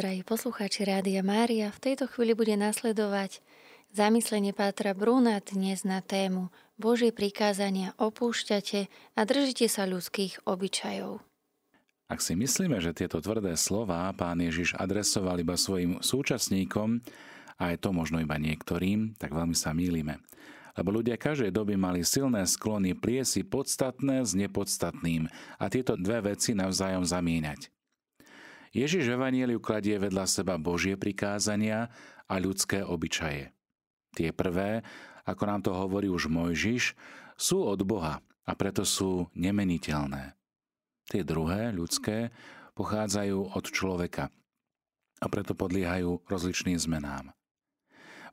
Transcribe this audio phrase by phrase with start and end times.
[0.00, 3.44] Drahí poslucháči Rádia Mária, v tejto chvíli bude nasledovať
[3.92, 6.48] zamyslenie Pátra Bruna dnes na tému
[6.80, 11.20] Božie prikázania opúšťate a držite sa ľudských obyčajov.
[12.08, 17.04] Ak si myslíme, že tieto tvrdé slova pán Ježiš adresoval iba svojim súčasníkom,
[17.60, 20.16] a aj to možno iba niektorým, tak veľmi sa mýlime.
[20.80, 25.28] Lebo ľudia každej doby mali silné sklony pliesi podstatné s nepodstatným
[25.60, 27.68] a tieto dve veci navzájom zamieňať.
[28.70, 29.10] Ježiš
[29.58, 31.90] v kladie vedľa seba Božie prikázania
[32.30, 33.50] a ľudské obyčaje.
[34.14, 34.86] Tie prvé,
[35.26, 36.94] ako nám to hovorí už Mojžiš,
[37.34, 40.38] sú od Boha a preto sú nemeniteľné.
[41.10, 42.30] Tie druhé, ľudské,
[42.78, 44.30] pochádzajú od človeka
[45.18, 47.34] a preto podliehajú rozličným zmenám.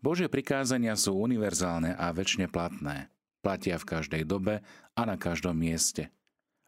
[0.06, 3.10] Božie prikázania sú univerzálne a väčšine platné.
[3.42, 4.62] Platia v každej dobe
[4.94, 6.14] a na každom mieste.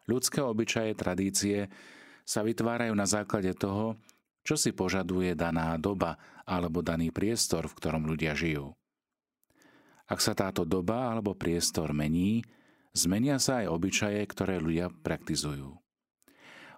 [0.10, 1.70] Ľudské obyčaje, tradície
[2.30, 3.98] sa vytvárajú na základe toho,
[4.46, 8.78] čo si požaduje daná doba alebo daný priestor, v ktorom ľudia žijú.
[10.06, 12.46] Ak sa táto doba alebo priestor mení,
[12.94, 15.74] zmenia sa aj obyčaje, ktoré ľudia praktizujú.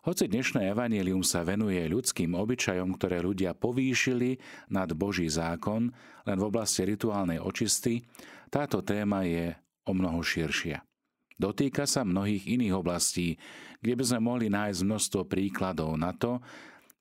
[0.01, 4.41] Hoci dnešné evanílium sa venuje ľudským obyčajom, ktoré ľudia povýšili
[4.73, 5.93] nad Boží zákon
[6.25, 8.01] len v oblasti rituálnej očisty,
[8.49, 9.53] táto téma je
[9.85, 10.81] o mnoho širšia.
[11.41, 13.41] Dotýka sa mnohých iných oblastí,
[13.81, 16.37] kde by sme mohli nájsť množstvo príkladov na to,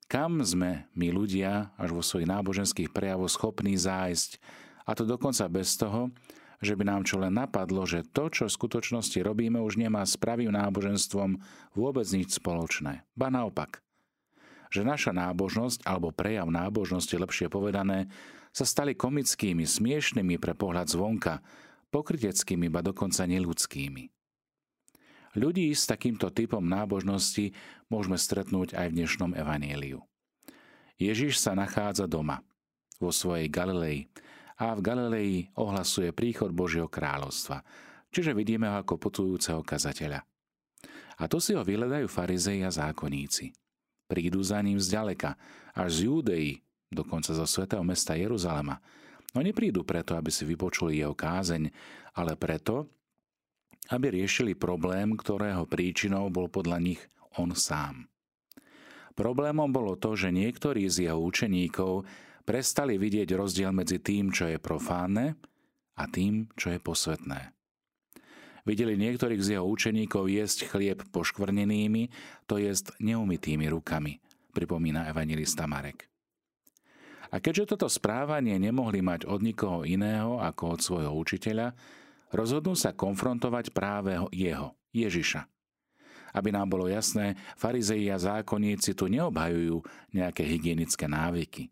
[0.09, 4.41] kam sme my ľudia až vo svojich náboženských prejavoch schopní zájsť,
[4.89, 6.09] a to dokonca bez toho,
[6.57, 10.17] že by nám čo len napadlo, že to, čo v skutočnosti robíme, už nemá s
[10.17, 11.37] pravým náboženstvom
[11.77, 13.05] vôbec nič spoločné.
[13.13, 13.85] Ba naopak.
[14.73, 18.09] Že naša nábožnosť, alebo prejav nábožnosti, lepšie povedané,
[18.49, 21.45] sa stali komickými, smiešnými pre pohľad zvonka,
[21.93, 24.20] pokryteckými, ba dokonca neludskými.
[25.31, 27.55] Ľudí s takýmto typom nábožnosti
[27.87, 30.03] môžeme stretnúť aj v dnešnom evanieliu.
[30.99, 32.43] Ježiš sa nachádza doma,
[32.99, 34.11] vo svojej Galilei
[34.59, 37.63] a v Galilei ohlasuje príchod Božieho kráľovstva,
[38.11, 40.19] čiže vidíme ho ako putujúceho kazateľa.
[41.17, 43.55] A tu si ho vyhľadajú farizei a zákonníci.
[44.11, 45.39] Prídu za ním zďaleka,
[45.71, 46.59] až z Júdei,
[46.91, 48.83] dokonca zo svätého mesta Jeruzalema.
[49.31, 51.71] No neprídu preto, aby si vypočuli jeho kázeň,
[52.19, 52.91] ale preto,
[53.91, 57.01] aby riešili problém, ktorého príčinou bol podľa nich
[57.35, 58.07] on sám.
[59.11, 62.07] Problémom bolo to, že niektorí z jeho učeníkov
[62.47, 65.35] prestali vidieť rozdiel medzi tým, čo je profánne
[65.99, 67.51] a tým, čo je posvetné.
[68.63, 72.13] Videli niektorých z jeho učeníkov jesť chlieb poškvrnenými,
[72.45, 74.21] to jest neumytými rukami,
[74.53, 76.05] pripomína evangelista Marek.
[77.31, 81.73] A keďže toto správanie nemohli mať od nikoho iného ako od svojho učiteľa,
[82.31, 85.47] rozhodnú sa konfrontovať práve jeho, Ježiša.
[86.31, 89.83] Aby nám bolo jasné, farizei a zákonníci tu neobhajujú
[90.15, 91.67] nejaké hygienické návyky.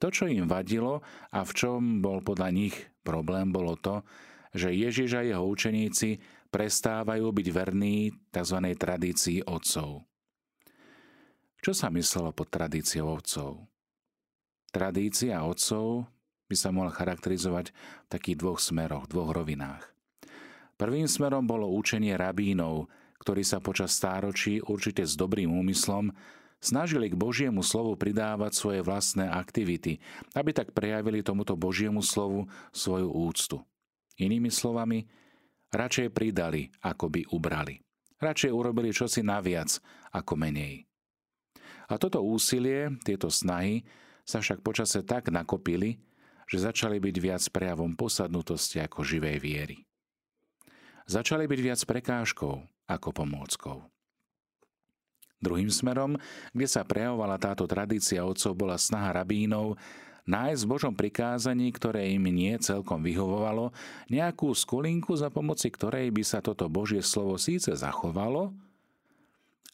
[0.00, 1.00] To, čo im vadilo
[1.32, 4.04] a v čom bol podľa nich problém, bolo to,
[4.56, 8.58] že Ježiš a jeho učeníci prestávajú byť verní tzv.
[8.76, 10.08] tradícii otcov.
[11.60, 13.68] Čo sa myslelo pod tradíciou otcov?
[14.72, 16.08] Tradícia otcov
[16.46, 17.74] by sa mohol charakterizovať
[18.06, 19.82] v takých dvoch smeroch, dvoch rovinách.
[20.76, 22.92] Prvým smerom bolo učenie rabínov,
[23.22, 26.12] ktorí sa počas stáročí určite s dobrým úmyslom
[26.60, 29.98] snažili k Božiemu slovu pridávať svoje vlastné aktivity,
[30.36, 33.56] aby tak prejavili tomuto Božiemu slovu svoju úctu.
[34.16, 35.04] Inými slovami,
[35.72, 37.80] radšej pridali, ako by ubrali.
[38.16, 39.76] Radšej urobili čosi naviac,
[40.12, 40.88] ako menej.
[41.86, 43.84] A toto úsilie, tieto snahy
[44.26, 46.00] sa však počase tak nakopili,
[46.46, 49.76] že začali byť viac prejavom posadnutosti ako živej viery.
[51.06, 52.54] Začali byť viac prekážkou
[52.86, 53.78] ako pomôckou.
[55.36, 56.16] Druhým smerom,
[56.56, 59.76] kde sa prejavovala táto tradícia otcov, bola snaha rabínov
[60.26, 63.70] nájsť v Božom prikázaní, ktoré im nie celkom vyhovovalo,
[64.10, 68.50] nejakú skulinku, za pomoci ktorej by sa toto Božie slovo síce zachovalo,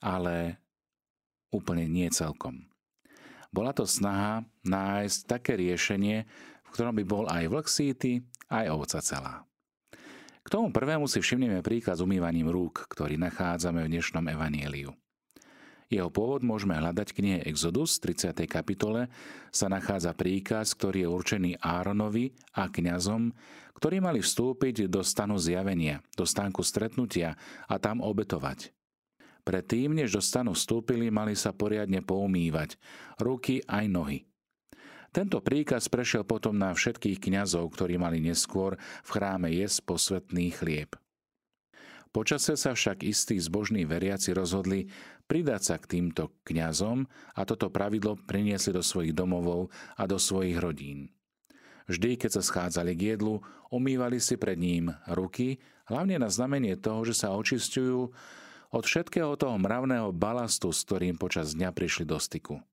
[0.02, 0.60] ale
[1.48, 2.68] úplne nie celkom.
[3.52, 6.24] Bola to snaha nájsť také riešenie,
[6.72, 9.34] ktorom by bol aj vlk síty, aj ovca celá.
[10.42, 14.90] K tomu prvému si všimneme príklad s umývaním rúk, ktorý nachádzame v dnešnom evanieliu.
[15.92, 18.32] Jeho pôvod môžeme hľadať v knihe Exodus, 30.
[18.48, 19.12] kapitole,
[19.52, 23.28] sa nachádza príkaz, ktorý je určený Áronovi a kňazom,
[23.76, 27.36] ktorí mali vstúpiť do stanu zjavenia, do stánku stretnutia
[27.68, 28.72] a tam obetovať.
[29.44, 32.80] Predtým, než do stanu vstúpili, mali sa poriadne poumývať,
[33.20, 34.18] ruky aj nohy.
[35.12, 40.96] Tento príkaz prešiel potom na všetkých kňazov, ktorí mali neskôr v chráme jesť posvetný chlieb.
[42.12, 44.88] Počase sa však istí zbožní veriaci rozhodli
[45.28, 50.56] pridať sa k týmto kňazom a toto pravidlo priniesli do svojich domovov a do svojich
[50.60, 51.12] rodín.
[51.88, 57.04] Vždy, keď sa schádzali k jedlu, umývali si pred ním ruky, hlavne na znamenie toho,
[57.04, 58.12] že sa očistujú
[58.72, 62.64] od všetkého toho mravného balastu, s ktorým počas dňa prišli do styku.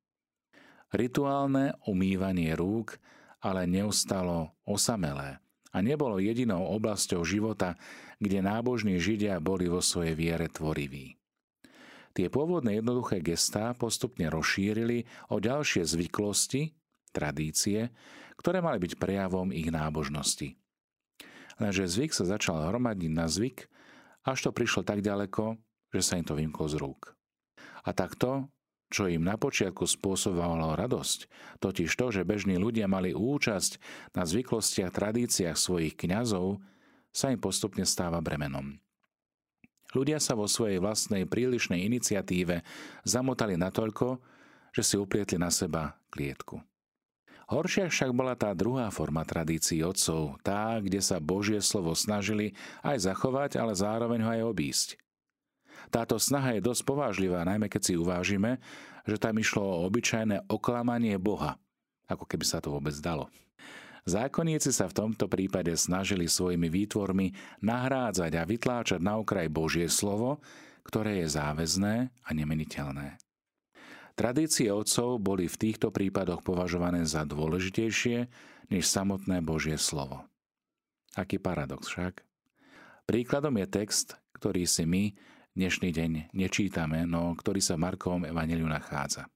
[0.90, 2.98] Rituálne umývanie rúk
[3.40, 5.40] ale neustalo osamelé
[5.70, 7.78] a nebolo jedinou oblasťou života,
[8.20, 11.16] kde nábožní Židia boli vo svojej viere tvoriví.
[12.18, 16.74] Tie pôvodné jednoduché gestá postupne rozšírili o ďalšie zvyklosti,
[17.14, 17.94] tradície,
[18.36, 20.58] ktoré mali byť prejavom ich nábožnosti.
[21.60, 23.70] Lenže zvyk sa začal hromadiť na zvyk,
[24.26, 25.60] až to prišlo tak ďaleko,
[25.94, 27.14] že sa im to vymklo z rúk.
[27.86, 28.50] A takto,
[28.90, 31.20] čo im na počiatku spôsobovalo radosť,
[31.62, 33.78] totiž to, že bežní ľudia mali účasť
[34.18, 36.58] na zvyklostiach, tradíciách svojich kňazov,
[37.14, 38.78] sa im postupne stáva bremenom.
[39.90, 42.62] Ľudia sa vo svojej vlastnej prílišnej iniciatíve
[43.02, 44.22] zamotali natoľko,
[44.70, 46.62] že si uplietli na seba klietku.
[47.50, 52.54] Horšia však bola tá druhá forma tradícií otcov, tá, kde sa Božie slovo snažili
[52.86, 54.88] aj zachovať, ale zároveň ho aj obísť.
[55.88, 58.60] Táto snaha je dosť povážlivá, najmä keď si uvážime,
[59.08, 61.56] že tam išlo o obyčajné oklamanie Boha,
[62.12, 63.32] ako keby sa to vôbec dalo.
[64.04, 70.42] Zákonníci sa v tomto prípade snažili svojimi výtvormi nahrádzať a vytláčať na okraj Božie slovo,
[70.88, 73.22] ktoré je záväzné a nemeniteľné.
[74.18, 78.28] Tradície otcov boli v týchto prípadoch považované za dôležitejšie
[78.68, 80.28] než samotné Božie slovo.
[81.16, 82.26] Aký paradox však?
[83.08, 85.16] Príkladom je text, ktorý si my
[85.56, 89.30] dnešný deň nečítame, no ktorý sa v Markovom evaneliu nachádza.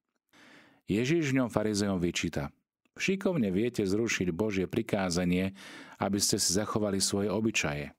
[0.89, 2.51] Ježiš v ňom farizejom vyčíta.
[2.93, 5.55] Šikovne viete zrušiť Božie prikázanie,
[5.97, 7.95] aby ste si zachovali svoje obyčaje.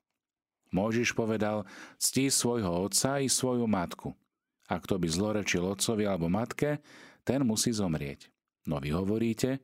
[0.70, 1.66] Môžiš povedal,
[1.98, 4.12] ctí svojho otca i svoju matku–
[4.68, 6.80] a kto by zlorečil otcovi alebo matke,
[7.24, 8.32] ten musí zomrieť.
[8.64, 9.60] No vy hovoríte,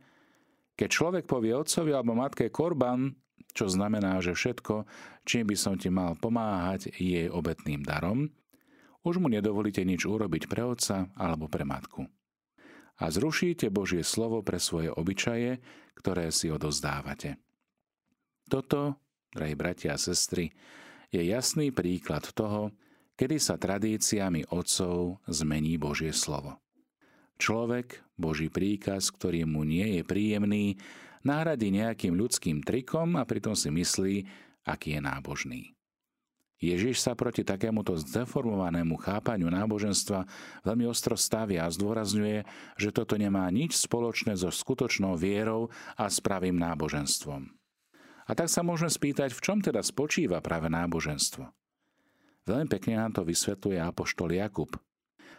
[0.76, 3.16] keď človek povie otcovi alebo matke korban,
[3.52, 4.86] čo znamená, že všetko,
[5.26, 8.30] čím by som ti mal pomáhať, je obetným darom,
[9.00, 12.04] už mu nedovolíte nič urobiť pre otca alebo pre matku.
[13.00, 15.56] A zrušíte Božie slovo pre svoje obyčaje,
[15.96, 17.40] ktoré si odozdávate.
[18.44, 19.00] Toto,
[19.32, 20.52] drahí bratia a sestry,
[21.08, 22.76] je jasný príklad toho,
[23.16, 26.60] kedy sa tradíciami otcov zmení Božie slovo.
[27.40, 30.76] Človek, Boží príkaz, ktorý mu nie je príjemný,
[31.24, 34.14] nahradí nejakým ľudským trikom a pritom si myslí,
[34.64, 35.62] aký je nábožný.
[36.60, 40.28] Ježiš sa proti takémuto zdeformovanému chápaniu náboženstva
[40.60, 42.44] veľmi ostro stavia a zdôrazňuje,
[42.76, 47.48] že toto nemá nič spoločné so skutočnou vierou a spravým náboženstvom.
[48.28, 51.48] A tak sa môžeme spýtať, v čom teda spočíva práve náboženstvo.
[52.44, 54.70] Veľmi pekne nám to vysvetľuje apoštol Jakub.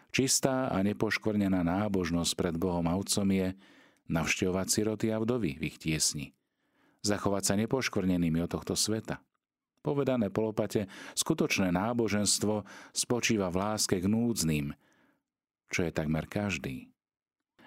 [0.10, 3.54] Čistá a nepoškvrnená nábožnosť pred Bohom a Otcom je
[4.12, 6.36] navštevovať siroty a vdovy v ich tiesni.
[7.02, 9.24] Zachovať sa nepoškvrnenými od tohto sveta.
[9.82, 10.86] Povedané polopate,
[11.18, 12.62] skutočné náboženstvo
[12.94, 14.78] spočíva v láske k núdznym,
[15.74, 16.94] čo je takmer každý.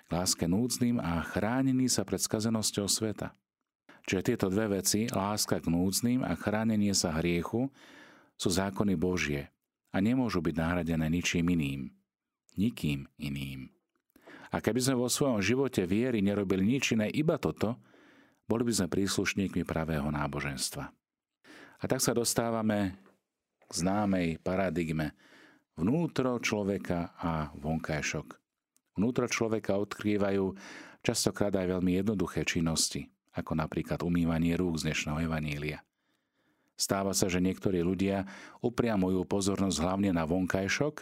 [0.07, 3.35] K láske núdznym a chránený sa pred skazenosťou sveta.
[4.05, 7.73] Čiže tieto dve veci, láska k núdznym a chránenie sa hriechu,
[8.37, 9.49] sú zákony Božie
[9.91, 11.83] a nemôžu byť nahradené ničím iným.
[12.55, 13.73] Nikým iným.
[14.55, 17.75] A keby sme vo svojom živote viery nerobili nič iné, iba toto,
[18.47, 20.95] boli by sme príslušníkmi pravého náboženstva.
[21.83, 22.95] A tak sa dostávame
[23.67, 25.11] k známej paradigme
[25.75, 28.39] vnútro človeka a vonkajšok.
[28.95, 30.55] Vnútro človeka odkrývajú
[31.03, 35.83] častokrát aj veľmi jednoduché činnosti, ako napríklad umývanie rúk z dnešného evanília.
[36.79, 38.23] Stáva sa, že niektorí ľudia
[38.63, 40.95] upriamujú pozornosť hlavne na vonkajšok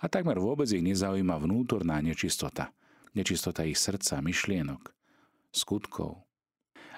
[0.00, 2.72] a takmer vôbec ich nezaujíma vnútorná nečistota.
[3.14, 4.90] Nečistota ich srdca, myšlienok,
[5.54, 6.26] skutkov.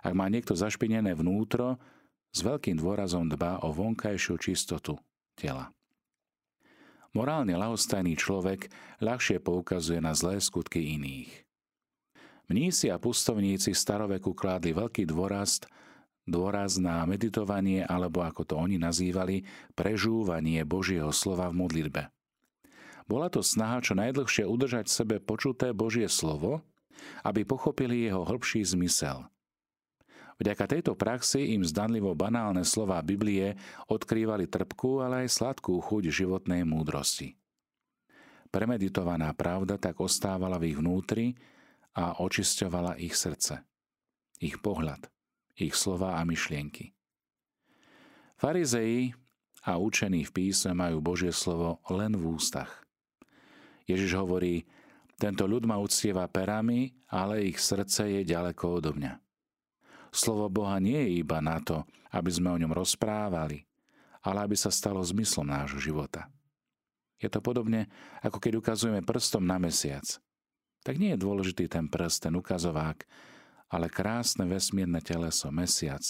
[0.00, 1.76] Ak má niekto zašpinené vnútro,
[2.32, 4.96] s veľkým dôrazom dbá o vonkajšiu čistotu
[5.36, 5.72] tela.
[7.16, 8.68] Morálne lahostajný človek
[9.00, 11.32] ľahšie poukazuje na zlé skutky iných.
[12.52, 15.64] Mnísi a pustovníci staroveku kládli veľký dôraz
[16.26, 19.46] dôraz na meditovanie alebo ako to oni nazývali,
[19.78, 22.02] prežúvanie Božieho slova v modlitbe.
[23.06, 26.62] Bola to snaha čo najdlhšie udržať v sebe počuté Božie slovo,
[27.22, 29.26] aby pochopili jeho hĺbší zmysel.
[30.36, 33.56] Vďaka tejto praxi im zdanlivo banálne slová Biblie
[33.88, 37.40] odkrývali trpkú, ale aj sladkú chuť životnej múdrosti.
[38.52, 41.32] Premeditovaná pravda tak ostávala v ich vnútri
[41.96, 43.64] a očisťovala ich srdce,
[44.44, 45.08] ich pohľad–
[45.56, 46.92] ich slova a myšlienky.
[48.36, 49.16] Farizei
[49.64, 52.85] a učení v písme majú Božie slovo len v ústach.
[53.86, 54.66] Ježiš hovorí,
[55.16, 59.16] tento ľud ma uctieva perami, ale ich srdce je ďaleko odo mňa.
[60.12, 63.64] Slovo Boha nie je iba na to, aby sme o ňom rozprávali,
[64.26, 66.28] ale aby sa stalo zmyslom nášho života.
[67.16, 67.88] Je to podobne,
[68.20, 70.04] ako keď ukazujeme prstom na mesiac.
[70.84, 73.08] Tak nie je dôležitý ten prst, ten ukazovák,
[73.72, 76.04] ale krásne vesmírne teleso, mesiac,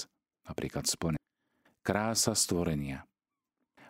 [0.45, 1.19] napríklad splne.
[1.87, 3.07] Krása stvorenia.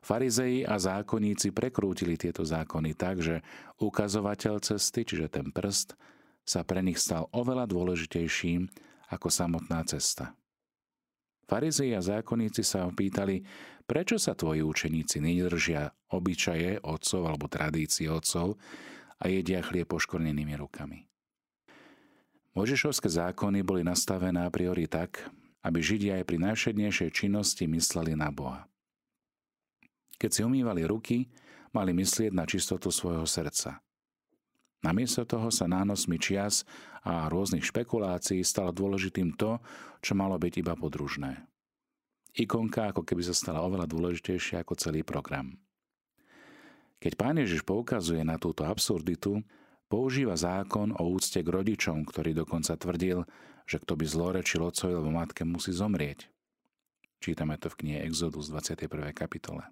[0.06, 3.42] Farizei a zákonníci prekrútili tieto zákony tak, že
[3.82, 5.98] ukazovateľ cesty, čiže ten prst,
[6.46, 8.70] sa pre nich stal oveľa dôležitejším
[9.10, 10.30] ako samotná cesta.
[11.50, 13.42] Farizei a zákonníci sa opýtali,
[13.82, 18.54] prečo sa tvoji učeníci nedržia obyčaje otcov alebo tradície otcov
[19.18, 21.02] a jedia chlieb poškornenými rukami.
[22.54, 25.18] Mojžišovské zákony boli nastavené a priori tak,
[25.66, 28.70] aby Židia aj pri najvšednejšej činnosti mysleli na Boha.
[30.16, 31.28] Keď si umývali ruky,
[31.76, 33.84] mali myslieť na čistotu svojho srdca.
[34.84, 36.62] Namiesto toho sa nánosmi čias
[37.02, 39.58] a rôznych špekulácií stalo dôležitým to,
[40.04, 41.42] čo malo byť iba podružné.
[42.36, 45.56] Ikonka ako keby sa stala oveľa dôležitejšia ako celý program.
[47.00, 49.40] Keď pán Ježiš poukazuje na túto absurditu,
[49.88, 53.24] používa zákon o úcte k rodičom, ktorý dokonca tvrdil,
[53.64, 56.28] že kto by zlorečil otcovi alebo matke musí zomrieť.
[57.20, 58.86] Čítame to v knihe Exodus 21.
[59.16, 59.64] kapitole.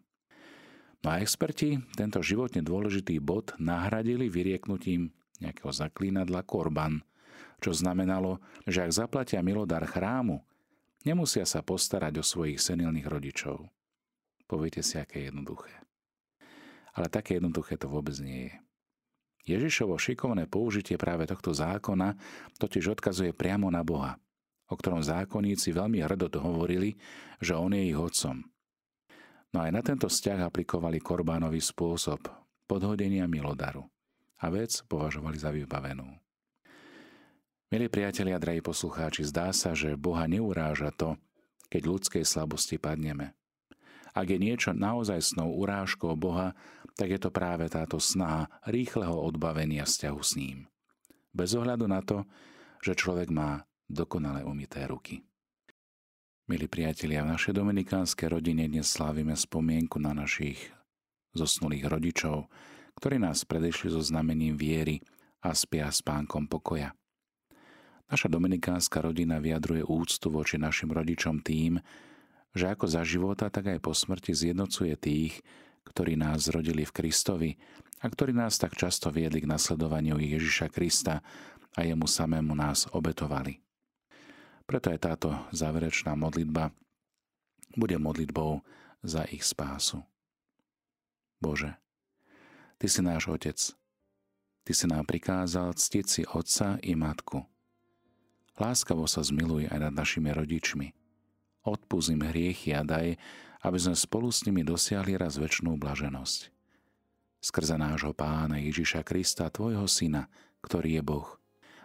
[1.05, 7.05] No a experti tento životne dôležitý bod nahradili vyrieknutím nejakého zaklínadla korban,
[7.61, 10.41] čo znamenalo, že ak zaplatia milodar chrámu,
[11.05, 13.69] nemusia sa postarať o svojich senilných rodičov.
[14.49, 15.77] Poviete si, aké jednoduché.
[16.97, 18.55] Ale také jednoduché to vôbec nie je.
[19.45, 22.17] Ježišovo šikovné použitie práve tohto zákona
[22.57, 24.17] totiž odkazuje priamo na Boha,
[24.73, 26.97] o ktorom zákonníci veľmi hrdo hovorili,
[27.45, 28.41] že On je ich otcom–
[29.55, 32.27] No aj na tento vzťah aplikovali Korbánový spôsob
[32.67, 33.87] podhodenia milodaru
[34.43, 36.11] a vec považovali za vybavenú.
[37.71, 41.15] Milí priatelia, drahí poslucháči, zdá sa, že Boha neuráža to,
[41.71, 43.39] keď ľudskej slabosti padneme.
[44.11, 46.59] Ak je niečo naozaj snou urážkou Boha,
[46.99, 50.59] tak je to práve táto snaha rýchleho odbavenia vzťahu s ním.
[51.31, 52.27] Bez ohľadu na to,
[52.83, 55.23] že človek má dokonale umité ruky.
[56.45, 60.61] Milí priatelia, v našej dominikánskej rodine dnes slávime spomienku na našich
[61.33, 62.53] zosnulých rodičov,
[63.01, 65.01] ktorí nás predešli so znamením viery
[65.41, 66.93] a spia s pánkom pokoja.
[68.13, 71.81] Naša dominikánska rodina vyjadruje úctu voči našim rodičom tým,
[72.53, 75.41] že ako za života, tak aj po smrti zjednocuje tých,
[75.89, 77.51] ktorí nás zrodili v Kristovi
[78.05, 81.25] a ktorí nás tak často viedli k nasledovaniu Ježiša Krista
[81.73, 83.64] a jemu samému nás obetovali.
[84.65, 86.73] Preto aj táto záverečná modlitba
[87.77, 88.65] bude modlitbou
[89.05, 90.01] za ich spásu.
[91.37, 91.77] Bože,
[92.81, 93.61] Ty si náš Otec.
[94.65, 97.45] Ty si nám prikázal ctiť si Otca i Matku.
[98.57, 100.97] Láskavo sa zmiluj aj nad našimi rodičmi.
[101.69, 103.21] Odpúsť im hriechy a daj,
[103.65, 106.49] aby sme spolu s nimi dosiahli raz väčšnú blaženosť.
[107.45, 110.33] Skrze nášho Pána Ježiša Krista, Tvojho Syna,
[110.65, 111.29] ktorý je Boh–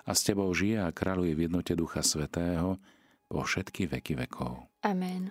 [0.10, 2.82] a s Tebou žije a kráľuje v jednote Ducha Svetého
[3.30, 4.66] po všetky veky vekov.
[4.82, 5.30] Amen.